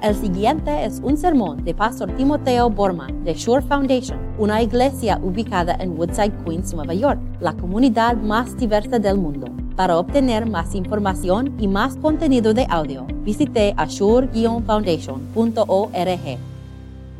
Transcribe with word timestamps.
El 0.00 0.14
siguiente 0.14 0.84
es 0.84 1.00
un 1.02 1.16
sermón 1.16 1.64
de 1.64 1.74
Pastor 1.74 2.14
Timoteo 2.14 2.70
Borman 2.70 3.24
de 3.24 3.34
Shore 3.34 3.66
Foundation, 3.66 4.16
una 4.38 4.62
iglesia 4.62 5.18
ubicada 5.20 5.74
en 5.80 5.98
Woodside, 5.98 6.44
Queens, 6.44 6.72
Nueva 6.72 6.94
York, 6.94 7.18
la 7.40 7.52
comunidad 7.54 8.16
más 8.16 8.56
diversa 8.56 9.00
del 9.00 9.18
mundo. 9.18 9.48
Para 9.74 9.98
obtener 9.98 10.46
más 10.46 10.76
información 10.76 11.60
y 11.60 11.66
más 11.66 11.96
contenido 11.96 12.54
de 12.54 12.64
audio, 12.70 13.08
visite 13.24 13.74
ashore-foundation.org. 13.76 16.38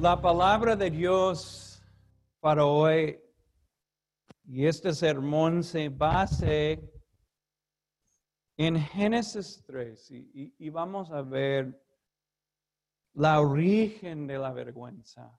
La 0.00 0.20
palabra 0.20 0.76
de 0.76 0.88
Dios 0.88 1.82
para 2.38 2.64
hoy 2.64 3.18
y 4.45 4.66
este 4.66 4.95
sermón 4.95 5.64
se 5.64 5.88
base 5.88 6.80
en 8.56 8.80
Génesis 8.80 9.64
3 9.66 10.12
y, 10.12 10.70
vamos 10.70 11.10
a 11.10 11.22
ver 11.22 11.88
la 13.19 13.41
origen 13.41 14.29
de 14.29 14.39
la 14.39 14.53
vergüenza 14.53 15.36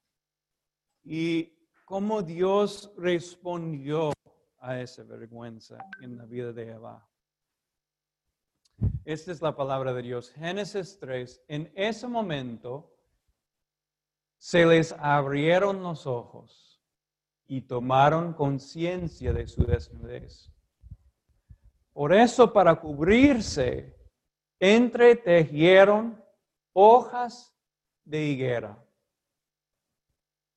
y 1.02 1.46
cómo 1.86 2.22
Dios 2.22 2.92
respondió 2.98 4.12
a 4.58 4.82
esa 4.82 5.04
vergüenza 5.04 5.78
en 6.02 6.18
la 6.18 6.26
vida 6.26 6.52
de 6.52 6.72
Eva. 6.72 7.10
Esta 9.06 9.32
es 9.32 9.42
la 9.42 9.56
palabra 9.56 9.94
de 9.94 10.02
Dios. 10.02 10.30
Génesis 10.32 11.00
3. 11.00 11.46
En 11.48 11.72
ese 11.74 12.06
momento 12.06 12.94
se 14.38 14.66
les 14.66 14.92
abrieron 15.00 15.82
los 15.82 16.06
ojos 16.06 16.84
y 17.48 17.62
tomaron 17.62 18.34
conciencia 18.34 19.32
de 19.32 19.48
su 19.48 19.64
desnudez. 19.64 20.52
Por 21.94 22.14
eso, 22.14 22.52
para 22.52 22.76
cubrirse, 22.76 23.98
entretejieron 24.60 26.22
hojas 26.74 27.56
de 28.10 28.26
higuera. 28.26 28.84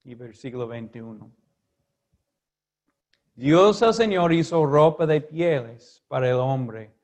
Y 0.05 0.15
versículo 0.15 0.67
21. 0.67 1.31
Dios 3.35 3.83
el 3.83 3.95
Señor 3.95 4.33
hizo 4.33 4.65
ropa 4.67 5.07
de 5.07 5.21
pieles 5.21 6.03
para 6.09 6.29
el 6.29 6.37
hombre 6.37 6.95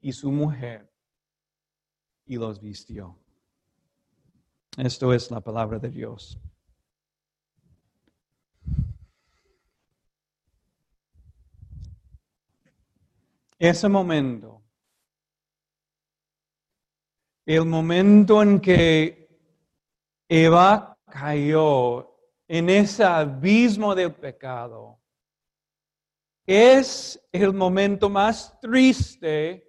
y 0.00 0.12
su 0.12 0.30
mujer 0.30 0.90
y 2.26 2.36
los 2.36 2.60
vistió. 2.60 3.18
Esto 4.76 5.12
es 5.12 5.30
la 5.30 5.40
palabra 5.40 5.78
de 5.78 5.88
Dios. 5.88 6.38
Ese 13.58 13.88
momento, 13.88 14.62
el 17.46 17.64
momento 17.64 18.42
en 18.42 18.60
que 18.60 19.25
Eva 20.28 20.98
cayó 21.06 22.16
en 22.48 22.68
ese 22.70 23.04
abismo 23.04 23.94
del 23.94 24.14
pecado, 24.14 25.00
es 26.46 27.20
el 27.32 27.52
momento 27.52 28.08
más 28.08 28.58
triste 28.60 29.66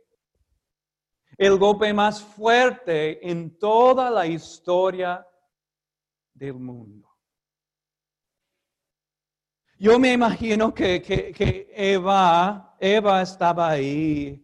el 1.38 1.58
golpe 1.59 1.94
más 1.94 2.23
fuerte 2.23 3.30
en 3.30 3.58
toda 3.59 4.09
la 4.09 4.25
historia 4.25 5.25
del 6.33 6.55
mundo. 6.55 7.08
Yo 9.80 9.99
me 9.99 10.14
imagino 10.14 10.73
que, 10.73 10.99
que- 11.02 11.67
Eva, 11.75 12.75
Eva 12.80 13.21
estaba 13.21 13.69
ahí 13.69 14.44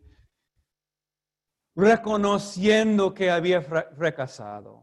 reconociendo 1.75 3.11
que 3.11 3.31
había 3.31 3.59
fra- 3.63 3.89
fracasado, 3.95 4.82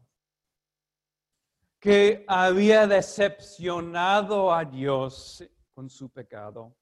que 1.81 2.25
había 2.29 2.87
decepcionado 2.87 4.53
a 4.53 4.65
Dios 4.65 5.43
con 5.73 5.89
su 5.89 6.11
pecado. 6.11 6.77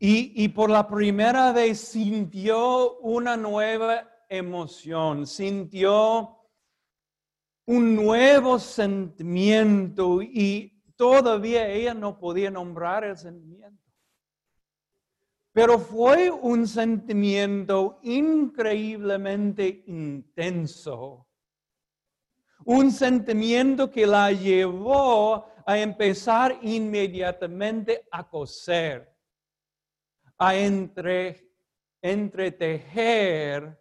Y, 0.00 0.42
y 0.42 0.48
por 0.48 0.70
la 0.70 0.88
primera 0.88 1.52
vez 1.52 1.78
sintió 1.78 2.98
una 3.00 3.36
nueva 3.36 4.08
emoción, 4.28 5.26
sintió 5.26 6.38
un 7.66 7.94
nuevo 7.94 8.58
sentimiento 8.58 10.22
y 10.22 10.82
todavía 10.96 11.68
ella 11.68 11.92
no 11.92 12.18
podía 12.18 12.50
nombrar 12.50 13.04
el 13.04 13.18
sentimiento. 13.18 13.82
Pero 15.52 15.78
fue 15.78 16.30
un 16.30 16.66
sentimiento 16.66 17.98
increíblemente 18.02 19.84
intenso. 19.86 21.27
Un 22.70 22.92
sentimiento 22.92 23.90
que 23.90 24.06
la 24.06 24.30
llevó 24.30 25.46
a 25.64 25.78
empezar 25.78 26.58
inmediatamente 26.60 28.06
a 28.10 28.28
coser 28.28 29.10
a 30.36 30.54
entre, 30.54 31.50
entretejer 32.02 33.74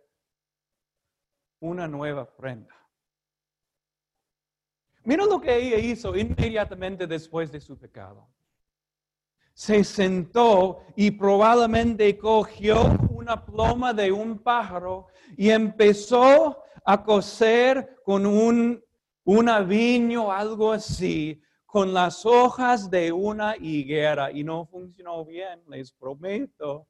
una 1.59 1.85
nueva 1.85 2.33
prenda. 2.33 2.73
Mira 5.03 5.25
lo 5.25 5.41
que 5.41 5.53
ella 5.53 5.79
hizo 5.79 6.15
inmediatamente 6.15 7.05
después 7.07 7.51
de 7.51 7.59
su 7.59 7.77
pecado. 7.77 8.29
Se 9.53 9.83
sentó 9.83 10.85
y 10.95 11.11
probablemente 11.11 12.17
cogió 12.17 12.97
una 13.27 13.45
pluma 13.45 13.93
de 13.93 14.09
un 14.09 14.39
pájaro 14.39 15.07
y 15.35 15.49
empezó 15.49 16.63
a 16.85 17.03
coser 17.03 17.97
con 18.05 18.25
un, 18.25 18.81
una 19.25 19.59
viño, 19.59 20.31
algo 20.31 20.71
así, 20.71 21.41
con 21.65 21.93
las 21.93 22.25
hojas 22.25 22.89
de 22.89 23.11
una 23.11 23.57
higuera 23.57 24.31
y 24.31 24.45
no 24.45 24.65
funcionó 24.65 25.25
bien, 25.25 25.61
les 25.67 25.91
prometo. 25.91 26.87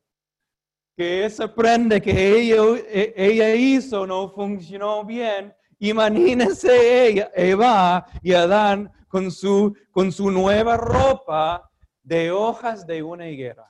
Que 0.96 1.26
esa 1.26 1.52
prenda 1.52 2.00
que 2.00 2.12
ella, 2.12 2.62
e- 2.88 3.14
ella 3.18 3.56
hizo 3.56 4.06
no 4.06 4.30
funcionó 4.30 5.03
bien. 5.03 5.56
Imagínense 5.80 7.08
ella, 7.08 7.31
Eva 7.34 8.06
y 8.22 8.34
Adán 8.34 8.92
con 9.08 9.31
su, 9.31 9.76
con 9.90 10.12
su 10.12 10.30
nueva 10.30 10.78
ropa 10.78 11.68
de 12.03 12.30
hojas 12.30 12.86
de 12.86 13.02
una 13.02 13.28
higuera. 13.28 13.66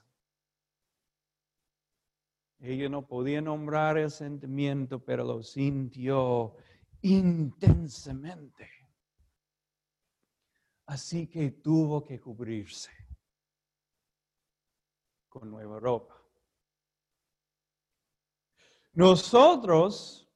Ella 2.60 2.90
no 2.90 3.06
podía 3.06 3.42
nombrar 3.42 3.98
el 3.98 4.10
sentimiento, 4.10 5.00
pero 5.00 5.24
lo 5.24 5.44
sintió 5.44 6.56
intensamente. 7.02 8.70
Así 10.88 11.28
que 11.28 11.52
tuvo 11.52 12.04
que 12.04 12.20
cubrirse 12.20 12.92
con 15.28 15.52
nueva 15.52 15.80
ropa. 15.80 16.16
Nosotros 18.94 20.28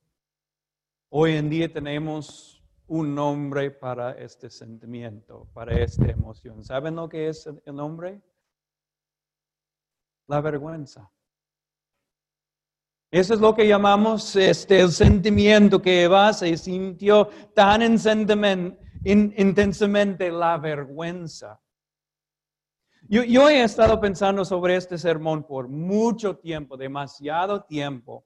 hoy 1.10 1.34
en 1.34 1.50
día 1.50 1.72
tenemos 1.72 2.62
un 2.86 3.16
nombre 3.16 3.72
para 3.72 4.12
este 4.12 4.50
sentimiento, 4.50 5.50
para 5.54 5.82
esta 5.82 6.12
emoción. 6.12 6.64
¿Saben 6.64 6.96
lo 6.98 7.10
que 7.10 7.30
es 7.30 7.48
el 7.48 7.76
nombre? 7.76 8.22
La 10.28 10.42
vergüenza. 10.42 11.12
Eso 13.12 13.34
es 13.34 13.42
lo 13.42 13.54
que 13.54 13.68
llamamos 13.68 14.34
este, 14.38 14.80
el 14.80 14.92
sentimiento 14.92 15.82
que 15.82 16.04
Eva 16.04 16.32
se 16.32 16.56
sintió 16.58 17.28
tan 17.54 17.82
intensamente 19.04 20.32
la 20.32 20.58
vergüenza. 20.58 21.60
Yo, 23.10 23.24
yo 23.24 23.50
he 23.50 23.64
estado 23.64 24.00
pensando 24.00 24.46
sobre 24.46 24.78
este 24.78 24.98
sermón 24.98 25.44
por 25.44 25.68
mucho 25.68 26.38
tiempo, 26.38 26.78
demasiado 26.78 27.64
tiempo. 27.66 28.26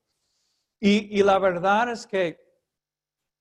Y, 0.80 1.20
y 1.20 1.24
la 1.24 1.40
verdad 1.40 1.90
es 1.92 2.06
que 2.06 2.38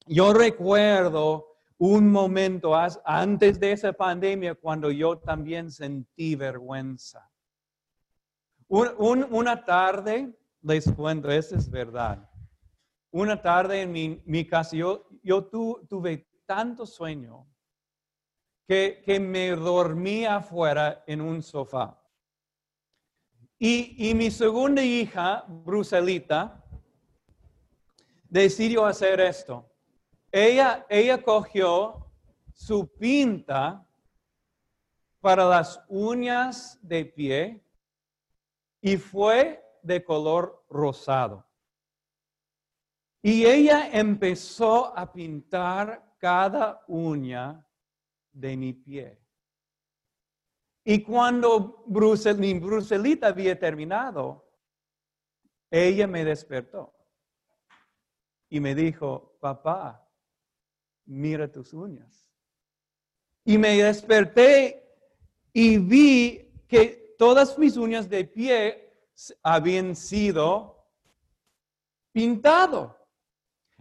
yo 0.06 0.32
recuerdo 0.32 1.58
un 1.76 2.10
momento 2.10 2.72
antes 3.04 3.60
de 3.60 3.72
esa 3.72 3.92
pandemia 3.92 4.54
cuando 4.54 4.90
yo 4.90 5.18
también 5.18 5.70
sentí 5.70 6.36
vergüenza. 6.36 7.30
Un- 8.68 8.94
un- 8.96 9.26
una 9.30 9.62
tarde, 9.62 10.32
les 10.64 10.90
cuento, 10.92 11.30
esa 11.30 11.56
es 11.56 11.70
verdad. 11.70 12.28
Una 13.10 13.40
tarde 13.40 13.82
en 13.82 13.92
mi, 13.92 14.22
mi 14.24 14.46
casa, 14.46 14.74
yo, 14.76 15.06
yo 15.22 15.44
tu- 15.44 15.86
tuve 15.88 16.26
tanto 16.46 16.86
sueño 16.86 17.46
que, 18.66 19.02
que 19.04 19.20
me 19.20 19.50
dormí 19.50 20.24
afuera 20.24 21.04
en 21.06 21.20
un 21.20 21.42
sofá. 21.42 22.00
Y, 23.58 24.10
y 24.10 24.14
mi 24.14 24.30
segunda 24.30 24.82
hija, 24.82 25.44
Bruselita, 25.48 26.64
decidió 28.28 28.84
hacer 28.84 29.20
esto. 29.20 29.70
Ella, 30.32 30.84
ella 30.88 31.22
cogió 31.22 32.10
su 32.52 32.88
pinta 32.96 33.86
para 35.20 35.44
las 35.44 35.80
uñas 35.88 36.78
de 36.82 37.04
pie 37.04 37.64
y 38.80 38.96
fue 38.96 39.63
de 39.84 40.04
color 40.04 40.64
rosado. 40.68 41.46
Y 43.22 43.46
ella 43.46 43.90
empezó 43.92 44.96
a 44.96 45.10
pintar 45.12 46.16
cada 46.18 46.84
uña 46.88 47.66
de 48.32 48.56
mi 48.56 48.72
pie. 48.72 49.18
Y 50.84 51.02
cuando 51.02 51.84
Brusel, 51.86 52.36
mi 52.38 52.52
Bruselita 52.58 53.28
había 53.28 53.58
terminado, 53.58 54.46
ella 55.70 56.06
me 56.06 56.24
despertó 56.24 56.94
y 58.50 58.60
me 58.60 58.74
dijo, 58.74 59.38
papá, 59.40 60.06
mira 61.06 61.50
tus 61.50 61.72
uñas. 61.72 62.30
Y 63.44 63.58
me 63.58 63.82
desperté 63.82 64.86
y 65.52 65.78
vi 65.78 66.52
que 66.68 67.16
todas 67.18 67.58
mis 67.58 67.76
uñas 67.76 68.08
de 68.08 68.24
pie 68.24 68.83
habían 69.42 69.94
sido 69.94 70.88
pintado. 72.12 72.96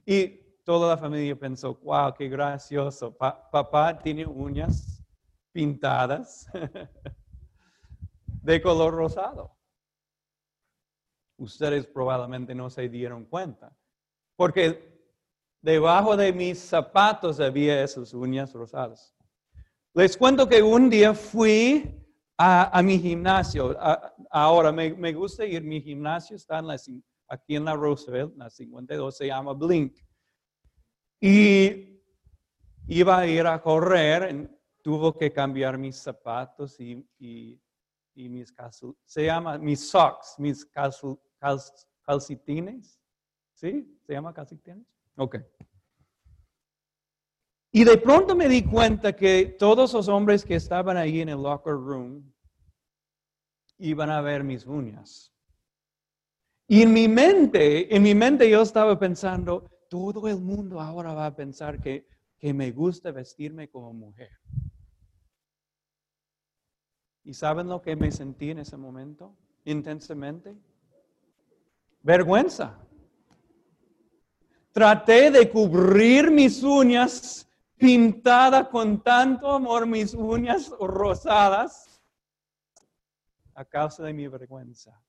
Y 0.06 0.28
toda 0.64 0.90
la 0.90 0.98
familia 0.98 1.38
pensó, 1.38 1.76
wow, 1.76 2.14
qué 2.14 2.28
gracioso. 2.28 3.16
papá 3.16 3.98
tiene 3.98 4.26
uñas 4.26 5.04
pintadas 5.52 6.48
de 8.26 8.62
color 8.62 8.94
rosado. 8.94 9.56
Ustedes 11.38 11.86
probablemente 11.88 12.54
no 12.54 12.70
se 12.70 12.88
dieron 12.90 13.26
cuenta, 13.26 13.76
porque 14.36 14.94
debajo 15.62 16.16
de 16.16 16.32
mis 16.32 16.60
zapatos 16.60 17.40
había 17.40 17.84
esas 17.84 18.14
uñas 18.14 18.54
rosadas. 18.54 19.16
Les 19.94 20.18
cuento 20.18 20.48
que 20.48 20.62
un 20.62 20.90
día 20.90 21.14
fui 21.14 22.03
a, 22.44 22.82
mi 22.84 23.00
gimnasio. 23.00 23.76
ahora 24.30 24.72
me, 24.72 25.14
gusta 25.14 25.46
ir, 25.46 25.64
mi 25.64 25.82
gimnasio 25.82 26.36
está 26.36 26.62
aquí 27.30 27.56
en 27.56 27.66
la 27.66 27.74
Roosevelt, 27.76 28.36
la 28.36 28.50
52, 28.50 29.18
se 29.18 29.28
llama 29.28 29.54
Blink. 29.54 29.98
Y 31.22 32.02
iba 32.88 33.20
a 33.20 33.28
ir 33.28 33.48
a 33.48 33.62
correr, 33.62 34.24
en, 34.24 34.60
tuvo 34.82 35.18
que 35.18 35.32
cambiar 35.32 35.78
mis 35.78 35.96
zapatos 35.96 36.78
y, 36.80 37.08
y, 37.18 37.62
mis 38.16 38.52
calcetines, 38.52 39.00
se 39.06 39.26
llama 39.26 39.58
mis 39.58 39.90
socks, 39.90 40.36
mis 40.38 40.70
calcetines. 42.06 43.00
¿Sí? 43.54 43.98
¿Se 44.06 44.14
llama 44.14 44.34
calcetines? 44.34 44.86
Ok. 45.16 45.38
Y 47.72 47.86
de 47.86 47.98
pronto 47.98 48.36
me 48.36 48.50
di 48.50 48.64
cuenta 48.64 49.16
que 49.16 49.56
todos 49.58 49.94
los 49.94 50.08
hombres 50.10 50.44
que 50.44 50.56
estaban 50.56 50.98
ahí 50.98 51.22
en 51.22 51.30
el 51.30 51.42
locker 51.42 51.74
room 51.74 52.33
iban 53.84 54.10
a 54.10 54.22
ver 54.22 54.44
mis 54.44 54.66
uñas. 54.66 55.34
Y 56.68 56.84
en 56.84 56.94
mi 56.94 57.08
mente, 57.10 57.94
en 57.94 58.02
mi 58.02 58.16
mente 58.16 58.50
yo 58.50 58.62
estaba 58.62 58.98
pensando, 58.98 59.70
todo 59.90 60.28
el 60.30 60.40
mundo 60.40 60.80
ahora 60.80 61.14
va 61.14 61.26
a 61.26 61.36
pensar 61.36 61.82
que, 61.82 62.08
que 62.38 62.54
me 62.54 62.72
gusta 62.72 63.12
vestirme 63.12 63.70
como 63.70 63.94
mujer. 63.94 64.32
¿Y 67.26 67.34
saben 67.34 67.68
lo 67.68 67.82
que 67.82 67.96
me 67.96 68.12
sentí 68.12 68.52
en 68.52 68.60
ese 68.60 68.78
momento? 68.78 69.36
Intensamente. 69.66 70.56
Vergüenza. 72.02 72.80
Traté 74.72 75.30
de 75.30 75.50
cubrir 75.52 76.32
mis 76.32 76.64
uñas 76.64 77.50
pintada 77.78 78.70
con 78.70 79.04
tanto 79.04 79.52
amor, 79.52 79.86
mis 79.86 80.14
uñas 80.14 80.70
rosadas, 80.80 81.93
a 83.56 83.66
causa 83.66 84.04
de 84.04 84.14
mi 84.14 84.28
vergüenza. 84.28 85.02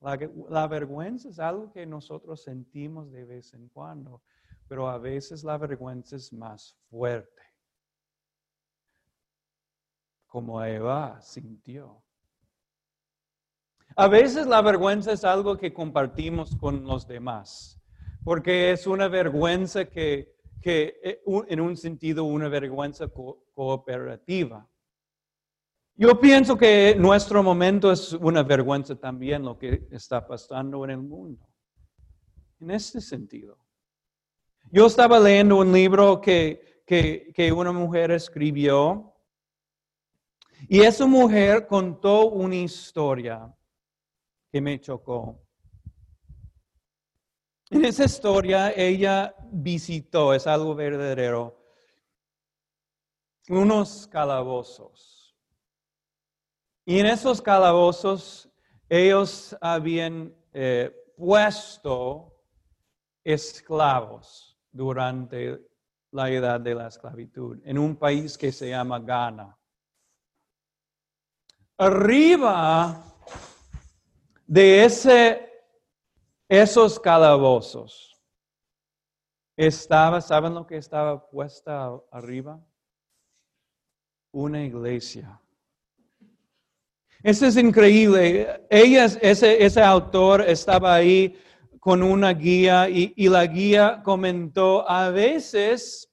La, 0.00 0.66
vergüenza 0.68 1.28
es 1.28 1.38
algo 1.40 1.72
que 1.72 1.84
nosotros 1.84 2.42
sentimos 2.42 3.10
de 3.10 3.24
vez 3.24 3.52
en 3.52 3.68
cuando, 3.68 4.22
pero 4.68 4.88
a 4.88 4.98
veces 4.98 5.42
la 5.42 5.58
vergüenza 5.58 6.16
es 6.16 6.32
más 6.32 6.76
fuerte 6.88 7.38
como 10.28 10.62
Eva 10.62 11.20
sintió. 11.20 12.00
A 13.96 14.06
veces 14.06 14.46
la 14.46 14.62
vergüenza 14.62 15.10
es 15.10 15.24
algo 15.24 15.56
que 15.56 15.72
compartimos 15.72 16.54
con 16.54 16.84
los 16.84 17.08
demás, 17.08 17.80
porque 18.22 18.70
es 18.70 18.86
una 18.86 19.08
vergüenza 19.08 19.86
que, 19.86 20.36
eh, 20.62 21.22
en 21.48 21.60
un 21.60 21.76
sentido, 21.76 22.24
una 22.24 22.48
vergüenza 22.48 23.08
cooperativa. 23.08 24.68
Yo 26.00 26.20
pienso 26.20 26.56
que 26.56 26.94
nuestro 26.96 27.42
momento 27.42 27.90
es 27.90 28.12
una 28.12 28.44
vergüenza 28.44 28.94
también 28.94 29.42
lo 29.42 29.58
que 29.58 29.88
está 29.90 30.24
pasando 30.24 30.84
en 30.84 30.92
el 30.92 31.02
mundo. 31.02 31.44
En 32.60 32.70
este 32.70 33.00
sentido. 33.00 33.58
Yo 34.70 34.86
estaba 34.86 35.18
leyendo 35.18 35.56
un 35.56 35.72
libro 35.72 36.20
que, 36.20 36.84
que 36.86 37.52
una 37.52 37.72
mujer 37.72 38.12
escribió 38.12 39.12
y 40.68 40.82
esa 40.82 41.04
mujer 41.04 41.66
contó 41.66 42.28
una 42.28 42.54
historia 42.54 43.52
que 44.52 44.60
me 44.60 44.80
chocó. 44.80 45.44
En 47.70 47.84
esa 47.84 48.04
historia 48.04 48.70
ella 48.70 49.34
visitó, 49.50 50.32
es 50.32 50.46
algo 50.46 50.76
verdadero, 50.76 51.60
unos 53.48 54.06
calabozos. 54.06 55.17
Y 56.88 57.00
en 57.00 57.04
esos 57.04 57.42
calabozos 57.42 58.50
ellos 58.88 59.54
habían 59.60 60.34
eh, 60.54 60.90
puesto 61.18 62.34
esclavos 63.22 64.58
durante 64.72 65.68
la 66.10 66.30
edad 66.30 66.58
de 66.58 66.74
la 66.74 66.86
esclavitud 66.86 67.60
en 67.66 67.76
un 67.76 67.94
país 67.94 68.38
que 68.38 68.50
se 68.50 68.70
llama 68.70 68.98
Ghana. 69.00 69.54
Arriba 71.76 73.04
de 74.46 74.86
ese, 74.86 75.46
esos 76.48 76.98
calabozos 76.98 78.18
estaba, 79.58 80.22
¿saben 80.22 80.54
lo 80.54 80.66
que 80.66 80.78
estaba 80.78 81.28
puesta 81.28 82.00
arriba? 82.10 82.58
Una 84.32 84.64
iglesia. 84.64 85.38
Eso 87.22 87.46
es 87.46 87.56
increíble. 87.56 88.66
Ella, 88.70 89.06
ese, 89.06 89.82
autor 89.82 90.42
estaba 90.42 90.94
ahí 90.94 91.36
con 91.80 92.02
una 92.02 92.32
guía 92.32 92.88
y, 92.88 93.12
y, 93.16 93.28
la 93.28 93.46
guía 93.46 94.02
comentó, 94.04 94.88
a 94.88 95.10
veces 95.10 96.08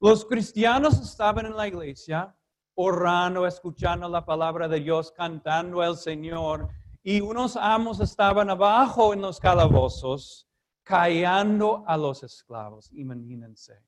los 0.00 0.24
cristianos 0.24 1.00
estaban 1.00 1.46
en 1.46 1.56
la 1.56 1.68
iglesia 1.68 2.34
orando, 2.74 3.46
escuchando 3.46 4.08
la 4.08 4.24
palabra 4.24 4.68
de 4.68 4.80
Dios, 4.80 5.12
cantando 5.12 5.80
al 5.80 5.96
Señor. 5.96 6.68
Y 7.02 7.20
unos 7.20 7.56
amos 7.56 8.00
estaban 8.00 8.50
abajo 8.50 9.12
en 9.12 9.22
los 9.22 9.38
calabozos, 9.38 10.48
callando 10.82 11.84
a 11.86 11.96
los 11.96 12.22
esclavos. 12.22 12.90
Imagínense. 12.92 13.82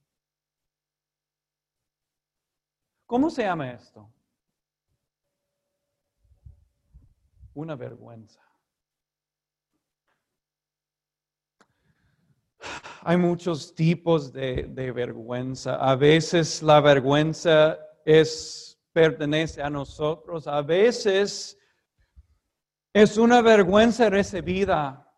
¿Cómo 3.07 3.31
se 3.31 3.43
llama 3.43 3.71
esto? 3.73 4.11
Una 7.59 7.75
vergüenza. 7.75 8.41
Hay 13.03 13.17
muchos 13.17 13.75
tipos 13.75 14.33
de, 14.33 14.69
de 14.71 14.93
vergüenza. 14.93 15.75
A 15.75 15.97
veces 15.97 16.63
la 16.63 16.81
vergüenza 16.81 17.77
es 18.05 18.79
pertenece 18.93 19.61
a 19.61 19.69
nosotros. 19.69 20.47
A 20.47 20.63
veces 20.63 21.59
es 22.93 23.19
una 23.19 23.43
vergüenza 23.43 24.09
recibida 24.09 25.13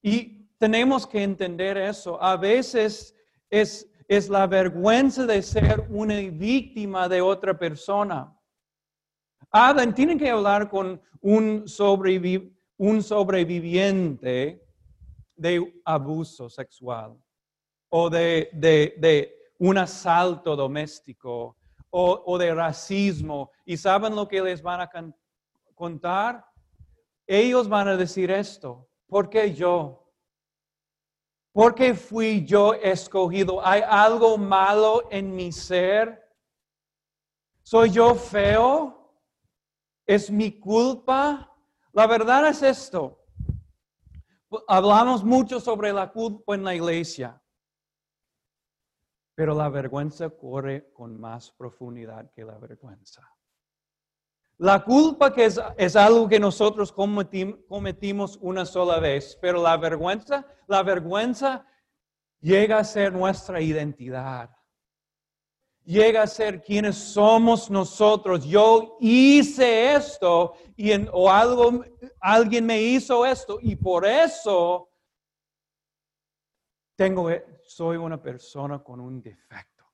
y 0.00 0.48
tenemos 0.56 1.06
que 1.06 1.22
entender 1.22 1.76
eso. 1.76 2.22
A 2.22 2.38
veces 2.38 3.14
es, 3.50 3.86
es 4.08 4.30
la 4.30 4.46
vergüenza 4.46 5.26
de 5.26 5.42
ser 5.42 5.86
una 5.90 6.14
víctima 6.14 7.06
de 7.06 7.20
otra 7.20 7.58
persona. 7.58 8.34
Hablan, 9.52 9.94
tienen 9.94 10.18
que 10.18 10.30
hablar 10.30 10.68
con 10.68 11.00
un, 11.20 11.66
sobreviviente 11.66 14.64
de 15.34 15.82
abuso 15.84 16.48
sexual 16.48 17.20
o 17.88 18.08
de, 18.08 19.34
un 19.58 19.76
asalto 19.76 20.54
doméstico 20.54 21.56
o, 21.90 22.38
de 22.38 22.54
racismo. 22.54 23.50
¿Y 23.64 23.76
saben 23.76 24.14
lo 24.14 24.28
que 24.28 24.40
les 24.40 24.62
van 24.62 24.80
a 24.80 24.88
contar? 25.74 26.46
Ellos 27.26 27.68
van 27.68 27.88
a 27.88 27.96
decir 27.96 28.30
esto. 28.30 28.88
¿Por 29.08 29.28
qué 29.28 29.52
yo? 29.52 30.06
¿Por 31.52 31.74
qué 31.74 31.94
fui 31.94 32.44
yo 32.44 32.74
escogido? 32.74 33.66
¿Hay 33.66 33.82
algo 33.84 34.38
malo 34.38 35.08
en 35.10 35.34
mi 35.34 35.50
ser? 35.50 36.22
¿Soy 37.64 37.90
yo 37.90 38.14
feo? 38.14 38.99
¿Es 40.10 40.28
mi 40.28 40.58
culpa? 40.58 41.56
La 41.92 42.08
verdad 42.08 42.48
es 42.48 42.64
esto. 42.64 43.24
hablamos 44.66 45.22
mucho 45.22 45.60
sobre 45.60 45.92
la 45.92 46.10
culpa 46.10 46.56
en 46.56 46.64
la 46.64 46.74
iglesia, 46.74 47.40
pero 49.36 49.54
la 49.54 49.68
vergüenza 49.68 50.28
corre 50.30 50.92
con 50.92 51.20
más 51.20 51.52
profundidad 51.52 52.28
que 52.32 52.44
la 52.44 52.58
vergüenza. 52.58 53.22
La 54.58 54.82
culpa 54.82 55.32
que 55.32 55.44
es, 55.44 55.94
algo 55.94 56.28
que 56.28 56.40
nosotros 56.40 56.92
cometimos 56.92 58.36
una 58.42 58.66
sola 58.66 58.98
vez, 58.98 59.38
pero 59.40 59.62
la 59.62 59.76
vergüenza, 59.76 60.44
la 60.66 60.82
vergüenza 60.82 61.64
llega 62.40 62.78
a 62.78 62.84
ser 62.84 63.12
nuestra 63.12 63.60
identidad. 63.60 64.50
Llega 65.90 66.22
a 66.22 66.26
ser 66.26 66.62
quienes 66.62 66.96
somos 66.96 67.68
nosotros. 67.68 68.44
Yo 68.44 68.96
hice 69.00 69.94
esto 69.94 70.54
y 70.76 70.92
o 71.10 71.28
algo, 71.28 71.84
alguien 72.20 72.64
me 72.64 72.80
hizo 72.80 73.26
esto 73.26 73.58
y 73.60 73.74
por 73.74 74.06
eso 74.06 74.88
tengo, 76.94 77.28
soy 77.62 77.96
una 77.96 78.22
persona 78.22 78.78
con 78.78 79.00
un 79.00 79.20
defecto. 79.20 79.84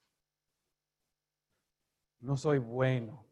No 2.21 2.37
soy 2.37 2.59
bueno 2.59 3.27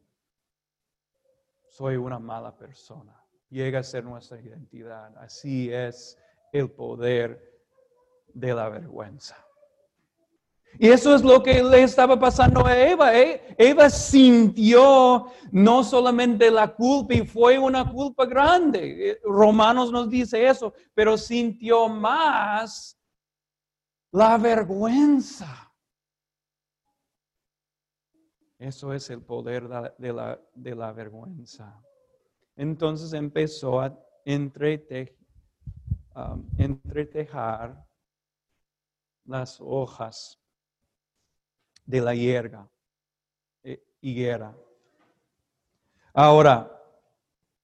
soy 1.74 1.96
una 1.96 2.20
mala 2.20 2.56
persona. 2.56 3.20
Llega 3.50 3.80
a 3.80 3.82
ser 3.82 4.04
nuestra 4.04 4.40
identidad. 4.40 5.12
Así 5.18 5.72
es 5.72 6.16
el 6.52 6.70
poder 6.70 7.60
de 8.32 8.54
la 8.54 8.68
vergüenza. 8.68 9.43
Y 10.78 10.88
eso 10.88 11.14
es 11.14 11.22
lo 11.22 11.42
que 11.42 11.62
le 11.62 11.82
estaba 11.82 12.18
pasando 12.18 12.66
a 12.66 12.76
Eva. 12.76 13.16
¿eh? 13.16 13.54
Eva 13.56 13.88
sintió 13.88 15.26
no 15.52 15.84
solamente 15.84 16.50
la 16.50 16.74
culpa 16.74 17.14
y 17.14 17.26
fue 17.26 17.58
una 17.58 17.90
culpa 17.90 18.26
grande. 18.26 19.10
Eh, 19.10 19.20
Romanos 19.24 19.92
nos 19.92 20.10
dice 20.10 20.46
eso, 20.46 20.74
pero 20.92 21.16
sintió 21.16 21.88
más 21.88 22.98
la 24.10 24.36
vergüenza. 24.36 25.72
Eso 28.58 28.92
es 28.92 29.10
el 29.10 29.22
poder 29.22 29.68
de 29.98 30.12
la, 30.12 30.40
de 30.54 30.74
la 30.74 30.92
vergüenza. 30.92 31.80
Entonces 32.56 33.12
empezó 33.12 33.80
a 33.80 33.96
entrete, 34.24 35.18
um, 36.14 36.48
entretejar 36.56 37.86
las 39.24 39.60
hojas 39.60 40.43
de 41.84 42.00
la 42.00 42.14
hierba, 42.14 42.68
eh, 43.62 43.82
higuera. 44.00 44.54
Ahora, 46.12 46.70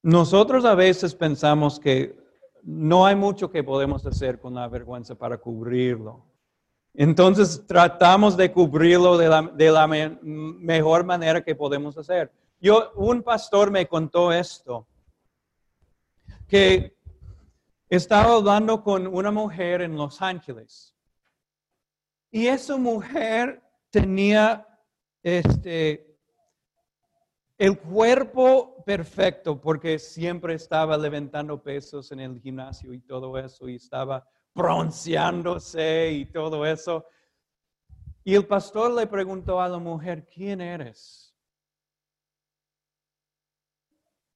nosotros 0.03 0.65
a 0.65 0.75
veces 0.75 1.15
pensamos 1.15 1.79
que 1.79 2.19
no 2.63 3.07
hay 3.07 3.17
mucho 3.17 3.51
que 3.51 3.63
podemos 3.63 4.05
hacer 4.07 4.41
con 4.41 4.55
la 4.55 4.69
vergüenza 4.69 5.15
para 5.15 5.39
cubrirlo. 5.39 6.25
Entonces 6.95 7.65
tratamos 7.67 8.37
de 8.37 8.51
cubrirlo 8.53 9.17
de 9.17 9.71
la, 9.71 9.87
mejor 9.87 11.05
manera 11.05 11.43
que 11.43 11.55
podemos 11.55 11.97
hacer. 11.97 12.33
Yo, 12.61 12.93
un 12.97 13.23
pastor 13.23 13.71
me 13.71 13.87
contó 13.87 14.33
esto, 14.33 14.87
que 16.49 16.97
estaba 17.89 18.35
hablando 18.35 18.83
con 18.83 19.07
una 19.07 19.31
mujer 19.31 19.83
en 19.83 19.97
Los 19.97 20.21
Ángeles. 20.21 20.95
Y 22.31 22.47
esa 22.47 22.77
mujer 22.77 23.63
tenía 23.91 24.67
este, 25.23 26.19
el 27.59 27.79
cuerpo 27.79 28.83
perfecto 28.85 29.61
porque 29.61 29.99
siempre 29.99 30.55
estaba 30.55 30.97
levantando 30.97 31.63
pesos 31.63 32.11
en 32.13 32.21
el 32.21 32.41
gimnasio 32.41 32.93
y 32.95 33.01
todo 33.01 33.37
eso 33.39 33.69
y 33.69 33.75
estaba 33.77 34.27
bronceándose 34.55 36.11
y 36.13 36.27
todo 36.27 36.65
eso. 36.65 37.05
Y 38.25 38.35
el 38.35 38.47
pastor 38.47 38.93
le 38.93 39.07
preguntó 39.07 39.61
a 39.61 39.69
la 39.69 39.79
mujer, 39.79 40.27
¿quién 40.27 40.61
eres? 40.61 41.35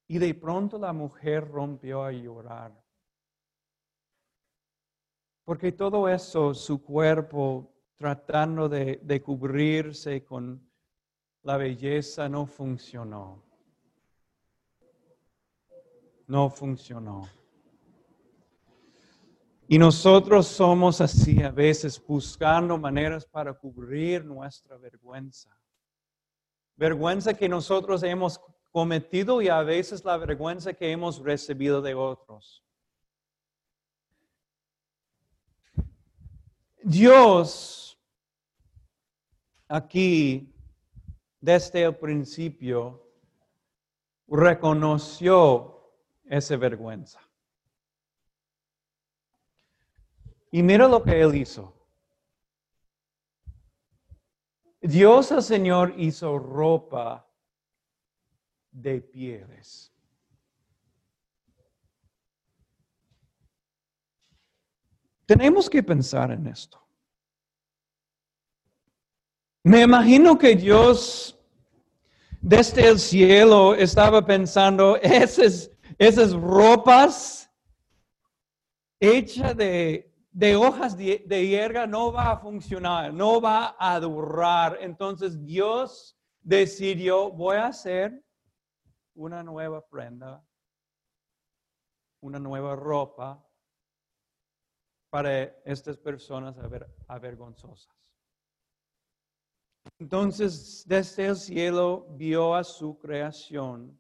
Y 0.07 0.19
de 0.19 0.35
pronto 0.35 0.79
la 0.79 0.93
mujer 0.93 1.49
rompió 1.49 2.05
a 2.05 2.13
llorar. 2.13 2.73
Porque 5.45 5.73
todo 5.73 6.09
eso, 6.09 6.55
su 6.55 6.83
cuerpo 6.83 7.74
tratando 7.97 8.69
de, 8.69 9.23
cubrirse 9.23 10.25
con 10.25 10.61
la 11.43 11.57
belleza, 11.57 12.29
no 12.29 12.47
funcionó. 12.47 13.43
No 16.27 16.51
funcionó. 16.51 17.29
Y 19.67 19.79
nosotros 19.79 20.47
somos 20.47 21.01
así 21.01 21.43
a 21.43 21.51
veces 21.51 22.03
buscando 22.05 22.77
maneras 22.77 23.25
para 23.25 23.53
cubrir 23.55 24.25
nuestra 24.25 24.77
vergüenza. 24.77 25.57
Vergüenza 26.77 27.35
que 27.35 27.49
nosotros 27.49 28.03
hemos 28.03 28.41
cometido 28.73 29.41
y 29.41 29.49
a 29.49 29.63
veces 29.63 30.05
la 30.05 30.17
vergüenza 30.17 30.75
que 30.75 30.91
hemos 30.91 31.21
recibido 31.21 31.81
de 31.81 31.95
otros. 31.95 32.65
Dios 36.85 37.99
aquí, 39.69 40.55
desde 41.41 41.85
el 41.85 41.97
principio, 41.97 43.11
reconoció 44.29 45.95
esa 46.25 46.57
vergüenza. 46.59 47.21
Y 50.51 50.63
mira 50.63 50.87
lo 50.87 51.03
que 51.03 51.19
él 51.23 51.35
hizo. 51.35 51.75
Dios 54.83 55.33
el 55.33 55.43
Señor 55.43 55.95
hizo 55.97 56.39
ropa 56.39 57.27
de 58.71 59.01
pieles. 59.01 59.94
Tenemos 65.27 65.69
que 65.71 65.83
pensar 65.83 66.31
en 66.31 66.47
esto. 66.47 66.81
Me 69.63 69.83
imagino 69.83 70.37
que 70.37 70.55
Dios 70.55 71.39
desde 72.41 72.89
el 72.89 72.99
cielo 72.99 73.75
estaba 73.75 74.25
pensando, 74.25 74.97
esas, 74.97 75.71
esas 75.99 76.33
ropas 76.33 77.51
hechas 79.01 79.57
de 79.57 80.15
de 80.35 80.57
hojas 80.57 80.97
de, 80.97 81.47
hierba 81.47 81.87
no 81.87 82.13
va 82.13 82.33
a 82.33 82.39
funcionar, 82.39 83.15
no 83.15 83.41
va 83.41 83.77
a 83.79 84.01
durar. 84.01 84.79
Entonces 84.81 85.41
Dios 85.45 86.19
decidió, 86.43 87.31
voy 87.31 87.57
a 87.57 87.67
hacer 87.67 88.21
una 89.15 89.45
nueva 89.45 89.87
prenda, 89.87 90.45
una 92.21 92.41
nueva 92.41 92.75
ropa 92.75 93.47
para 95.15 95.45
estas 95.65 95.97
personas 95.97 96.57
avergonzosas. 97.07 97.95
Entonces, 99.97 100.83
desde 100.89 101.27
el 101.27 101.37
cielo 101.37 102.09
vio 102.17 102.53
a 102.53 102.65
su 102.65 102.99
creación 102.99 103.97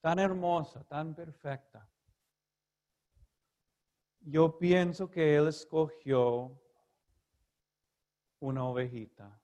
tan 0.00 0.20
hermosa, 0.20 0.84
tan 0.84 1.16
perfecta, 1.16 1.90
yo 4.20 4.56
pienso 4.56 5.10
que 5.10 5.34
él 5.34 5.48
escogió 5.48 6.56
una 8.38 8.68
ovejita. 8.68 9.42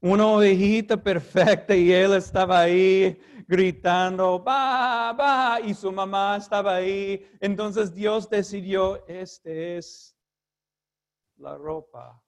Una 0.00 0.26
ovejita 0.26 0.96
perfecta 0.96 1.74
y 1.74 1.92
él 1.92 2.14
estaba 2.14 2.60
ahí 2.60 3.20
gritando, 3.48 4.42
va, 4.42 5.12
va, 5.12 5.60
y 5.60 5.74
su 5.74 5.90
mamá 5.90 6.36
estaba 6.36 6.76
ahí. 6.76 7.26
Entonces 7.40 7.94
Dios 7.94 8.28
decidió, 8.28 9.04
este 9.08 9.78
es 9.78 10.14
la 11.36 11.56
ropa 11.56 12.22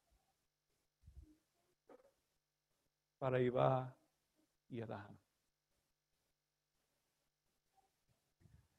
para 3.19 3.39
Ivá 3.41 3.95
y 4.69 4.81
Adán. 4.81 5.21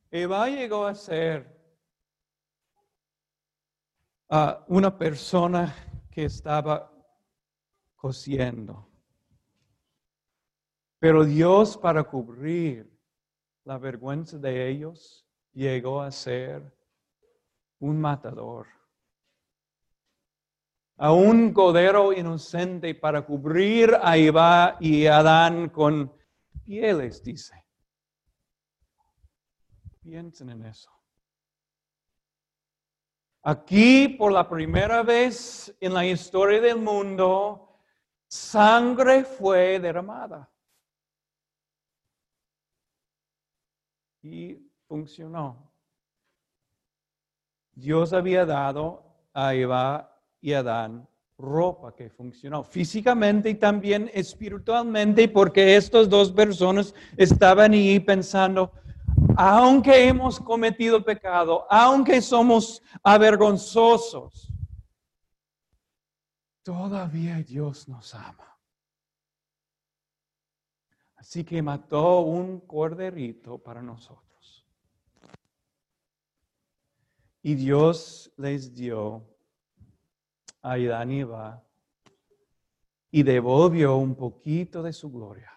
Eva 0.09 0.49
llegó 0.49 0.85
a 0.85 0.95
ser 0.95 1.57
ah, 4.29 4.65
una 4.67 4.97
persona 4.97 5.73
que 6.09 6.25
estaba 6.25 6.91
cosiendo. 8.01 8.89
Pero 10.97 11.23
Dios 11.23 11.77
para 11.77 12.03
cubrir 12.03 12.99
la 13.63 13.77
vergüenza 13.77 14.39
de 14.39 14.69
ellos 14.69 15.23
llegó 15.53 16.01
a 16.01 16.09
ser 16.09 16.75
un 17.77 18.01
matador. 18.01 18.65
A 20.97 21.13
un 21.13 21.53
codero 21.53 22.11
inocente 22.11 22.95
para 22.95 23.23
cubrir 23.23 23.95
a 24.01 24.17
Eva 24.17 24.77
y 24.79 25.05
Adán 25.05 25.69
con 25.69 26.11
pieles, 26.65 27.23
dice. 27.23 27.53
Piensen 30.01 30.49
en 30.49 30.65
eso. 30.65 30.91
Aquí, 33.43 34.07
por 34.07 34.31
la 34.31 34.49
primera 34.49 35.03
vez 35.03 35.75
en 35.79 35.93
la 35.93 36.03
historia 36.03 36.61
del 36.61 36.77
mundo, 36.77 37.70
sangre 38.31 39.25
fue 39.25 39.77
derramada. 39.79 40.49
Y 44.23 44.57
funcionó. 44.87 45.69
Dios 47.73 48.13
había 48.13 48.45
dado 48.45 49.03
a 49.33 49.53
Eva 49.53 50.17
y 50.39 50.53
Adán 50.53 51.07
ropa 51.37 51.93
que 51.95 52.09
funcionó 52.09 52.63
físicamente 52.63 53.49
y 53.49 53.55
también 53.55 54.09
espiritualmente, 54.13 55.27
porque 55.27 55.75
estas 55.75 56.07
dos 56.07 56.31
personas 56.31 56.93
estaban 57.17 57.73
ahí 57.73 57.99
pensando, 57.99 58.71
aunque 59.35 60.07
hemos 60.07 60.39
cometido 60.39 61.03
pecado, 61.03 61.65
aunque 61.69 62.21
somos 62.21 62.83
avergonzosos, 63.01 64.50
todavía 66.63 67.37
Dios 67.37 67.87
nos 67.87 68.13
ama. 68.15 68.57
Así 71.15 71.43
que 71.43 71.61
mató 71.61 72.21
un 72.21 72.61
corderito 72.61 73.57
para 73.59 73.81
nosotros. 73.81 74.65
Y 77.43 77.55
Dios 77.55 78.31
les 78.37 78.73
dio 78.73 79.23
a 80.61 80.73
Adán 80.73 81.11
y 81.11 81.23
y 83.13 83.23
devolvió 83.23 83.97
un 83.97 84.15
poquito 84.15 84.81
de 84.81 84.93
su 84.93 85.11
gloria. 85.11 85.51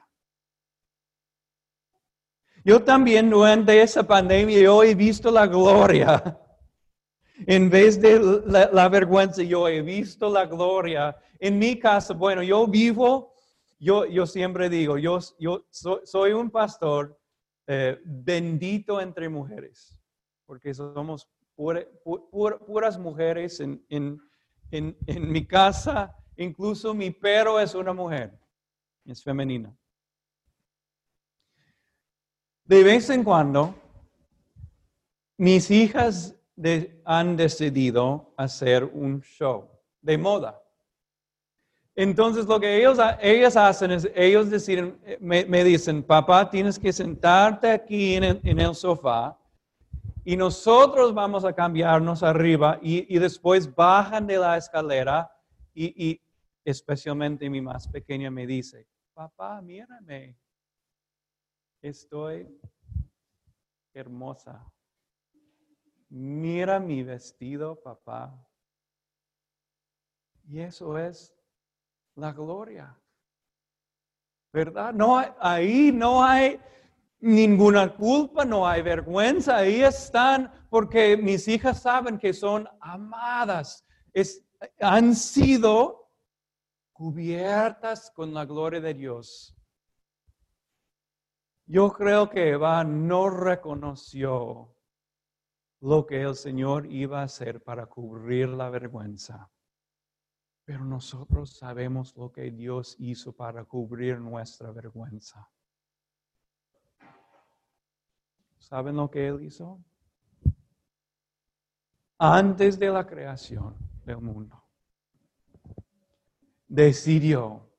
Yo 2.65 2.83
también 2.83 3.29
durante 3.29 3.81
esa 3.81 4.03
pandemia 4.03 4.59
yo 4.61 4.83
he 4.83 4.95
visto 4.95 5.31
la 5.31 5.47
gloria. 5.47 6.41
En 7.37 7.69
vez 7.69 8.01
de 8.01 8.43
la, 8.47 8.89
vergüenza, 8.89 9.43
yo 9.43 9.67
he 9.69 9.83
visto 9.83 10.31
la 10.31 10.47
gloria. 10.47 11.17
En 11.41 11.59
mi 11.59 11.79
casa, 11.79 12.15
bueno, 12.15 12.43
yo 12.43 12.67
vivo, 12.67 13.35
yo, 13.79 14.07
yo 14.07 14.27
siempre 14.27 14.69
digo, 14.69 14.99
yo, 14.99 15.19
yo 15.39 15.67
soy, 15.71 16.33
un 16.33 16.51
pastor 16.51 17.19
eh, 17.67 17.99
bendito 18.05 19.01
entre 19.01 19.29
mujeres, 19.29 20.01
porque 20.47 20.73
somos 20.73 21.29
puras 21.57 22.99
mujeres 22.99 23.59
en, 23.59 23.85
en, 23.89 24.21
en, 24.71 24.97
en 25.07 25.33
mi 25.33 25.45
casa. 25.45 26.17
Incluso 26.37 26.95
mi 26.95 27.11
perro 27.11 27.59
es 27.59 27.75
una 27.75 27.93
mujer, 27.93 28.39
es 29.05 29.23
femenina. 29.23 29.77
De 32.65 32.83
vez 32.83 33.11
en 33.11 33.25
cuando, 33.25 33.75
mis 35.37 35.71
hijas 35.71 36.37
han 37.05 37.37
decidido 37.37 38.33
hacer 38.37 38.85
un 38.85 39.21
show 39.23 39.71
de 40.01 40.19
moda. 40.19 40.61
Entonces 41.97 42.47
lo 42.47 42.59
que 42.59 42.77
ellos, 42.77 42.99
ellas 43.21 43.57
hacen 43.57 43.93
es, 43.93 44.09
ellos 44.15 44.51
deciden, 44.51 44.99
me, 45.21 45.65
dicen, 45.65 46.03
papá, 46.03 46.51
tienes 46.51 46.79
que 46.79 46.93
sentarte 46.93 47.71
aquí 47.71 48.15
en 48.15 48.25
el, 48.25 48.75
sofá 48.75 49.39
y 50.25 50.37
nosotros 50.37 51.15
vamos 51.15 51.45
a 51.45 51.53
cambiarnos 51.53 52.23
arriba 52.23 52.79
y, 52.83 53.19
después 53.19 53.73
bajan 53.73 54.27
de 54.27 54.39
la 54.39 54.57
escalera 54.57 55.31
y, 55.73 56.11
y, 56.11 56.21
especialmente 56.65 57.49
mi 57.49 57.61
más 57.61 57.87
pequeña 57.87 58.31
me 58.31 58.47
dice, 58.47 58.89
papá, 59.13 59.61
mírame, 59.61 60.37
estoy 61.81 62.49
hermosa. 63.93 64.74
Mira 66.17 66.79
mi 66.79 67.03
vestido, 67.03 67.75
papá. 67.83 68.33
Y 70.45 70.61
eso 70.61 70.97
es 70.97 71.35
la 72.15 72.33
gloria. 72.33 72.97
¿Verdad? 74.53 74.93
No 74.93 75.21
ahí 75.41 75.91
no 75.91 76.23
hay 76.23 76.61
ninguna 77.19 77.97
culpa, 77.97 78.45
no 78.45 78.65
hay 78.65 78.83
vergüenza. 78.83 79.57
Ahí 79.57 79.83
están 79.83 80.53
porque 80.71 81.17
mis 81.17 81.49
hijas 81.49 81.83
saben 81.83 82.17
que 82.17 82.33
son 82.33 82.69
amadas. 82.81 83.85
han 84.79 85.17
sido 85.17 86.13
cubiertas 86.93 88.13
con 88.13 88.33
la 88.33 88.45
gloria 88.45 88.81
de 88.81 88.95
Dios. 88.95 89.53
Yo 91.67 91.93
creo 91.93 92.31
que 92.31 92.51
Eva 92.51 92.85
no 92.85 93.29
reconoció 93.31 94.74
lo 95.85 96.07
que 96.07 96.23
el 96.23 96.35
Señor 96.35 96.91
iba 96.91 97.21
a 97.21 97.25
hacer 97.25 97.63
para 97.63 97.85
cubrir 97.85 98.49
la 98.49 98.71
vergüenza. 98.71 99.51
Pero 100.65 100.83
nosotros 100.83 101.59
sabemos 101.59 102.17
lo 102.17 102.33
que 102.33 102.51
Dios 102.51 102.97
hizo 102.99 103.35
para 103.35 103.65
cubrir 103.65 104.19
nuestra 104.19 104.71
vergüenza. 104.73 105.47
¿Saben 108.59 108.97
lo 108.97 109.11
que 109.11 109.29
Él 109.29 109.43
hizo? 109.43 109.79
Antes 112.17 112.79
de 112.79 112.89
la 112.89 113.07
creación 113.07 113.77
del 114.07 114.23
mundo, 114.23 114.65
decidió 116.67 117.71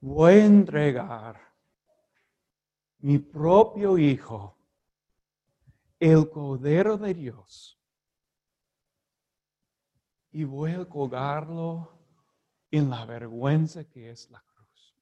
voy 0.00 0.32
a 0.32 0.46
entregar 0.46 1.38
mi 3.00 3.18
propio 3.18 3.98
Hijo, 3.98 4.57
el 6.00 6.28
Cordero 6.30 6.96
de 6.96 7.14
Dios, 7.14 7.78
y 10.30 10.44
voy 10.44 10.72
a 10.72 10.84
colgarlo 10.84 11.90
en 12.70 12.90
la 12.90 13.04
vergüenza 13.04 13.84
que 13.84 14.10
es 14.10 14.30
la 14.30 14.40
cruz. 14.40 14.94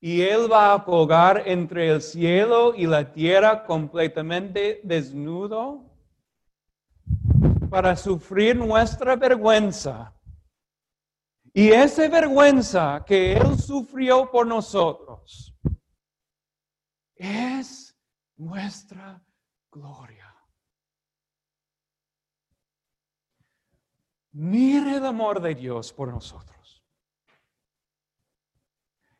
Y 0.00 0.22
Él 0.22 0.50
va 0.50 0.74
a 0.74 0.84
colgar 0.84 1.42
entre 1.46 1.90
el 1.90 2.00
cielo 2.00 2.74
y 2.74 2.86
la 2.86 3.12
tierra 3.12 3.64
completamente 3.64 4.80
desnudo 4.84 5.84
para 7.68 7.96
sufrir 7.96 8.56
nuestra 8.56 9.16
vergüenza 9.16 10.16
y 11.58 11.70
esa 11.70 12.06
vergüenza 12.06 13.02
que 13.06 13.32
Él 13.32 13.58
sufrió 13.58 14.30
por 14.30 14.46
nosotros 14.46 15.56
es 17.14 17.85
nuestra 18.36 19.22
gloria. 19.70 20.34
Mire 24.32 24.96
el 24.96 25.06
amor 25.06 25.40
de 25.40 25.54
Dios 25.54 25.92
por 25.92 26.08
nosotros. 26.08 26.84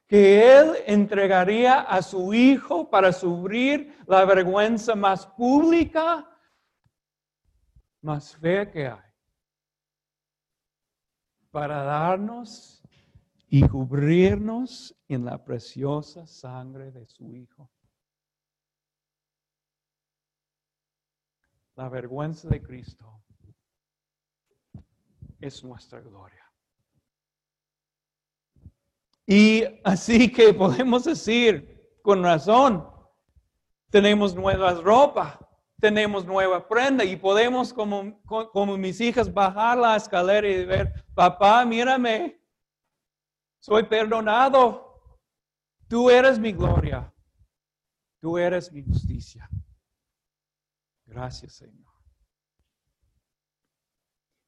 Que 0.07 0.59
Él 0.59 0.77
entregaría 0.87 1.81
a 1.81 2.03
su 2.03 2.33
Hijo 2.33 2.89
para 2.91 3.13
sufrir 3.13 3.99
la 4.07 4.25
vergüenza 4.25 4.95
más 4.95 5.27
pública, 5.27 6.31
más 8.03 8.37
fea 8.37 8.71
que 8.71 8.87
hay 8.87 9.07
para 11.57 11.85
darnos 11.85 12.83
y 13.49 13.67
cubrirnos 13.67 14.95
en 15.09 15.25
la 15.25 15.43
preciosa 15.43 16.27
sangre 16.27 16.93
de 16.93 17.07
su 17.07 17.33
Hijo. 17.33 17.71
La 21.77 21.89
vergüenza 21.89 22.49
de 22.49 22.63
Cristo 22.63 23.23
es 25.41 25.63
nuestra 25.63 26.01
gloria. 26.01 26.45
Y 29.27 29.65
así 29.85 30.33
que 30.33 30.53
podemos 30.55 31.05
decir 31.05 31.99
con 32.03 32.23
razón, 32.23 32.89
tenemos 33.91 34.35
nuevas 34.35 34.83
ropas 34.83 35.39
tenemos 35.81 36.25
nueva 36.25 36.67
prenda 36.67 37.05
y 37.05 37.17
podemos, 37.17 37.73
como, 37.73 38.21
como 38.25 38.77
mis 38.77 39.01
hijas, 39.01 39.33
bajar 39.33 39.77
la 39.77 39.97
escalera 39.97 40.49
y 40.49 40.65
ver, 40.65 41.05
papá, 41.15 41.65
mírame, 41.65 42.41
soy 43.61 43.83
perdonado. 43.85 44.85
Tú 45.89 46.11
eres 46.11 46.39
mi 46.39 46.53
gloria. 46.53 47.13
Tú 48.21 48.39
eres 48.39 48.73
mi 48.73 48.83
justicia. 48.83 49.49
Gracias, 51.17 51.55
Señor. 51.55 51.95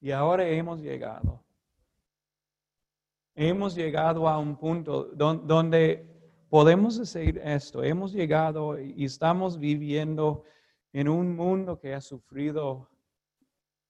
Y 0.02 0.10
ahora 0.10 0.46
hemos 0.46 0.82
llegado. 0.82 1.42
Hemos 3.34 3.74
llegado 3.74 4.28
a 4.28 4.36
un 4.36 4.54
punto 4.54 5.04
donde 5.04 6.06
podemos 6.50 6.98
decir 6.98 7.40
esto. 7.42 7.82
Hemos 7.82 8.12
llegado 8.12 8.78
y 8.78 9.06
estamos 9.06 9.58
viviendo 9.58 10.44
en 10.92 11.08
un 11.08 11.34
mundo 11.34 11.80
que 11.80 11.94
ha 11.94 12.02
sufrido 12.02 12.90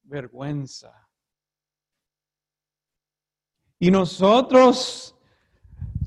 vergüenza. 0.05 1.09
Y 3.81 3.91
nosotros, 3.91 5.17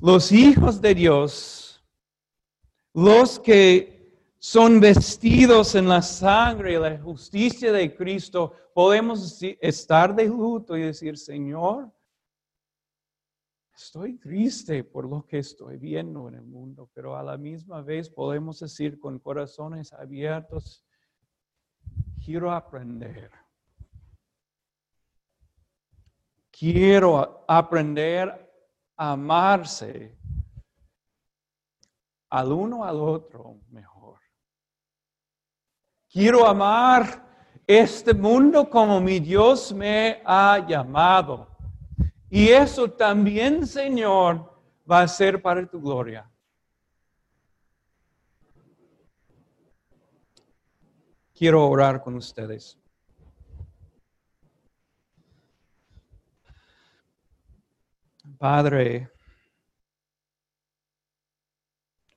los 0.01 0.31
hijos 0.31 0.79
de 0.79 0.95
Dios, 0.95 1.83
Los 2.93 3.39
que 3.39 4.00
son 4.43 4.79
vestidos 4.79 5.75
en 5.75 5.87
la 5.87 6.01
sangre 6.01 6.73
y 6.73 6.79
la 6.79 6.99
justicia 6.99 7.71
de 7.71 7.95
Cristo, 7.95 8.51
podemos 8.73 9.39
estar 9.43 10.15
de 10.15 10.25
luto 10.25 10.75
y 10.75 10.81
decir, 10.81 11.15
Señor, 11.15 11.93
estoy 13.75 14.17
triste 14.17 14.83
por 14.83 15.07
lo 15.07 15.27
que 15.27 15.37
estoy 15.37 15.77
viendo 15.77 16.27
en 16.27 16.33
el 16.33 16.43
mundo, 16.43 16.89
pero 16.91 17.15
a 17.15 17.21
la 17.21 17.37
misma 17.37 17.83
vez 17.83 18.09
podemos 18.09 18.59
decir 18.59 18.99
con 18.99 19.19
corazones 19.19 19.93
abiertos, 19.93 20.83
quiero 22.25 22.51
aprender. 22.51 23.29
Quiero 26.49 27.45
aprender 27.47 28.51
a 28.97 29.11
amarse 29.11 30.17
al 32.31 32.51
uno 32.51 32.83
al 32.83 32.95
otro 32.95 33.59
mejor. 33.69 33.90
Quiero 36.11 36.45
amar 36.45 37.25
este 37.65 38.13
mundo 38.13 38.69
como 38.69 38.99
mi 38.99 39.21
Dios 39.21 39.71
me 39.73 40.21
ha 40.25 40.59
llamado. 40.67 41.47
Y 42.29 42.49
eso 42.49 42.91
también, 42.91 43.65
Señor, 43.65 44.61
va 44.89 45.03
a 45.03 45.07
ser 45.07 45.41
para 45.41 45.65
tu 45.65 45.81
gloria. 45.81 46.29
Quiero 51.33 51.65
orar 51.65 52.01
con 52.01 52.15
ustedes. 52.15 52.77
Padre, 58.37 59.09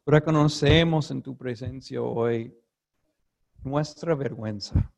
reconocemos 0.04 1.12
en 1.12 1.22
tu 1.22 1.36
presencia 1.36 2.02
hoy 2.02 2.52
nuestra 3.64 4.14
vergüenza. 4.14 4.92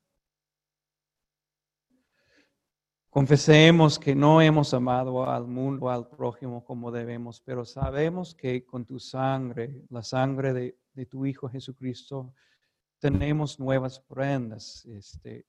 Confesemos 3.16 3.98
que 3.98 4.14
no 4.14 4.42
hemos 4.42 4.74
amado 4.74 5.26
al 5.26 5.46
mundo, 5.46 5.88
al 5.88 6.06
prójimo 6.06 6.62
como 6.62 6.90
debemos, 6.90 7.40
pero 7.40 7.64
sabemos 7.64 8.34
que 8.34 8.66
con 8.66 8.84
tu 8.84 8.98
sangre, 8.98 9.86
la 9.88 10.02
sangre 10.02 10.52
de, 10.52 11.06
tu 11.06 11.24
Hijo 11.24 11.48
Jesucristo, 11.48 12.34
tenemos 12.98 13.58
nuevas 13.58 14.00
prendas. 14.00 14.84
Este, 14.84 15.46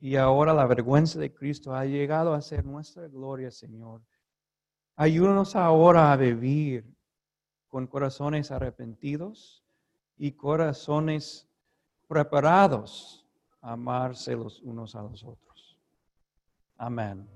y 0.00 0.16
ahora 0.16 0.52
la 0.52 0.66
vergüenza 0.66 1.20
de 1.20 1.32
Cristo 1.32 1.74
ha 1.74 1.84
llegado 1.84 2.34
a 2.34 2.42
ser 2.42 2.64
nuestra 2.64 3.06
gloria, 3.06 3.52
Señor. 3.52 4.02
Ayúdanos 4.96 5.54
ahora 5.54 6.10
a 6.10 6.16
vivir 6.16 6.92
con 7.68 7.86
corazones 7.86 8.50
arrepentidos 8.50 9.64
y 10.16 10.32
corazones 10.32 11.45
preparados 12.06 13.24
a 13.60 13.72
amarse 13.72 14.34
los 14.34 14.60
unos 14.62 14.94
a 14.94 15.02
los 15.02 15.24
otros. 15.24 15.76
Amen. 16.78 17.26